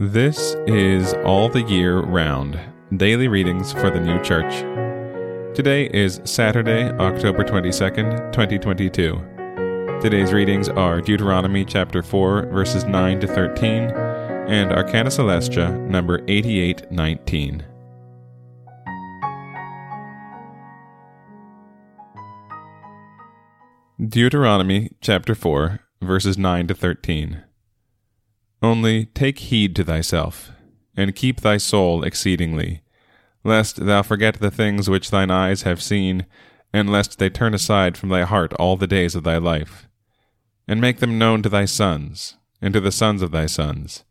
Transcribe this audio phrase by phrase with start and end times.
[0.00, 2.56] This is All the Year Round
[2.96, 4.60] Daily Readings for the New Church.
[5.56, 10.00] Today is Saturday, October 22nd, 2022.
[10.00, 13.90] Today's readings are Deuteronomy chapter 4, verses 9 to 13,
[14.46, 17.64] and Arcana Coelestia, number 8819.
[24.08, 27.42] Deuteronomy chapter 4, verses 9 to 13.
[28.60, 30.50] Only take heed to thyself,
[30.96, 32.82] and keep thy soul exceedingly,
[33.44, 36.26] lest thou forget the things which thine eyes have seen,
[36.72, 39.88] and lest they turn aside from thy heart all the days of thy life.
[40.66, 44.04] And make them known to thy sons, and to the sons of thy sons,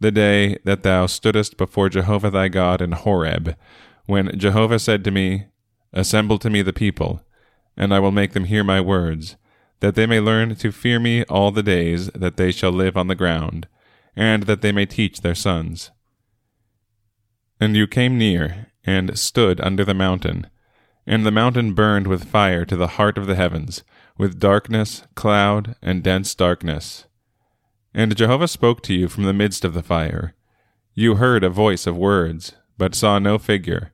[0.00, 3.56] the day that thou stoodest before Jehovah thy God in Horeb,
[4.06, 5.46] when Jehovah said to me,
[5.92, 7.22] Assemble to me the people,
[7.76, 9.36] and I will make them hear my words,
[9.80, 13.06] that they may learn to fear me all the days that they shall live on
[13.06, 13.68] the ground,
[14.16, 15.90] and that they may teach their sons.
[17.60, 20.48] And you came near, and stood under the mountain,
[21.06, 23.82] and the mountain burned with fire to the heart of the heavens,
[24.18, 27.06] with darkness, cloud, and dense darkness.
[27.94, 30.34] And Jehovah spoke to you from the midst of the fire.
[30.94, 33.92] You heard a voice of words, but saw no figure,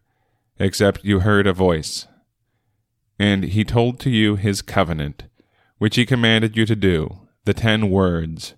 [0.59, 2.06] except you heard a voice.
[3.19, 5.25] And he told to you his covenant,
[5.78, 8.55] which he commanded you to do, the ten words,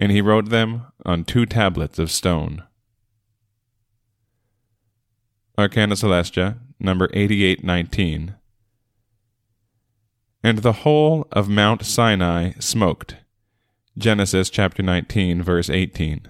[0.00, 2.64] and he wrote them on two tablets of stone.
[5.58, 8.34] Arcana Coelestia, number 8819.
[10.42, 13.16] And the whole of Mount Sinai smoked
[13.98, 16.22] Genesis chapter 19, verse 18.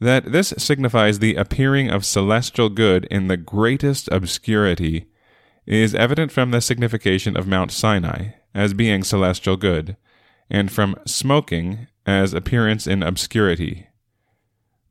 [0.00, 5.06] That this signifies the appearing of celestial good in the greatest obscurity
[5.64, 9.96] is evident from the signification of Mount Sinai as being celestial good,
[10.52, 13.88] and from smoking as appearance in obscurity.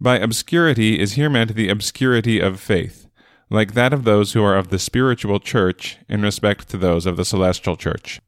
[0.01, 3.07] By obscurity is here meant the obscurity of faith,
[3.51, 7.15] like that of those who are of the spiritual church in respect to those of
[7.15, 8.19] the celestial church.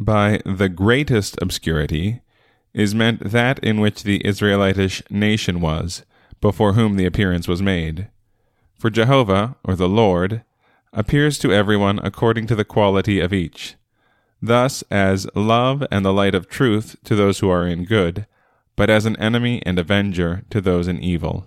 [0.00, 2.22] By the greatest obscurity
[2.74, 6.04] is meant that in which the Israelitish nation was,
[6.40, 8.08] before whom the appearance was made.
[8.76, 10.42] For Jehovah, or the Lord,
[10.92, 13.76] appears to everyone according to the quality of each,
[14.42, 18.26] thus as love and the light of truth to those who are in good,
[18.76, 21.46] but as an enemy and avenger to those in evil.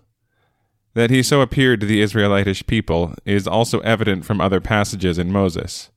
[0.93, 5.31] That he so appeared to the Israelitish people is also evident from other passages in
[5.31, 5.89] Moses.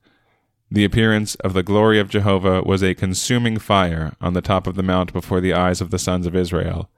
[0.71, 4.75] The appearance of the glory of Jehovah was a consuming fire on the top of
[4.75, 6.91] the mount before the eyes of the sons of Israel.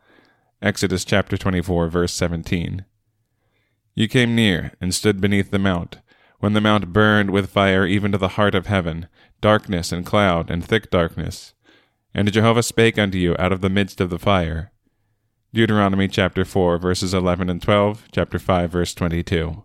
[0.62, 2.84] Exodus chapter 24, verse 17.
[3.94, 5.98] You came near and stood beneath the mount,
[6.40, 9.08] when the mount burned with fire even to the heart of heaven,
[9.40, 11.54] darkness and cloud and thick darkness.
[12.14, 14.72] And Jehovah spake unto you out of the midst of the fire.
[15.52, 19.64] Deuteronomy chapter 4, verses 11 and 12, chapter 5, verse 22.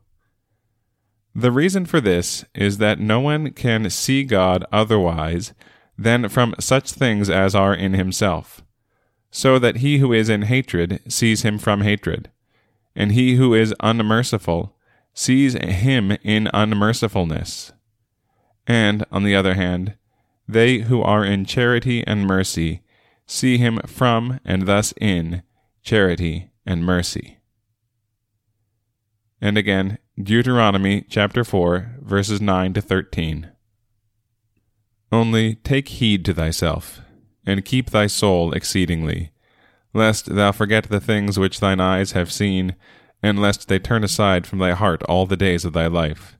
[1.35, 5.53] The reason for this is that no one can see God otherwise
[5.97, 8.63] than from such things as are in himself,
[9.31, 12.31] so that he who is in hatred sees him from hatred,
[12.95, 14.75] and he who is unmerciful
[15.13, 17.71] sees him in unmercifulness.
[18.65, 19.95] And, on the other hand,
[20.47, 22.81] they who are in charity and mercy
[23.25, 25.43] see him from and thus in
[25.81, 27.39] charity and mercy.
[29.41, 33.49] And again, Deuteronomy chapter 4, verses 9 to 13.
[35.11, 37.01] Only take heed to thyself,
[37.45, 39.31] and keep thy soul exceedingly,
[39.93, 42.75] lest thou forget the things which thine eyes have seen,
[43.23, 46.37] and lest they turn aside from thy heart all the days of thy life.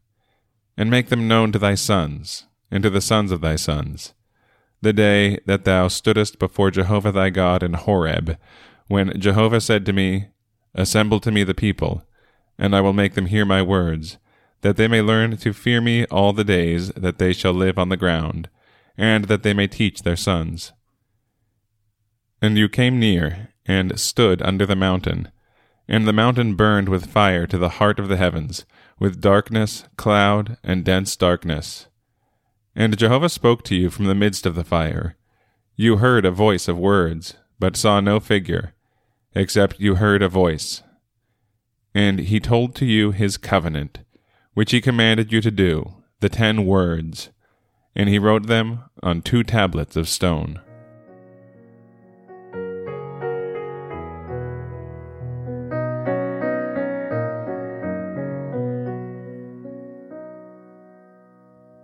[0.76, 4.14] And make them known to thy sons, and to the sons of thy sons,
[4.82, 8.38] the day that thou stoodest before Jehovah thy God in Horeb,
[8.88, 10.28] when Jehovah said to me,
[10.76, 12.04] Assemble to me the people,
[12.58, 14.18] and I will make them hear my words,
[14.62, 17.90] that they may learn to fear me all the days that they shall live on
[17.90, 18.50] the ground,
[18.98, 20.74] and that they may teach their sons.
[22.42, 25.32] And you came near, and stood under the mountain,
[25.88, 28.66] and the mountain burned with fire to the heart of the heavens,
[29.00, 31.88] with darkness, cloud, and dense darkness.
[32.76, 35.18] And Jehovah spoke to you from the midst of the fire.
[35.76, 38.74] You heard a voice of words, but saw no figure,
[39.36, 40.84] except you heard a voice
[41.94, 44.00] and he told to you his covenant,
[44.54, 47.30] which he commanded you to do, the ten words,
[47.96, 50.60] and he wrote them on two tablets of stone.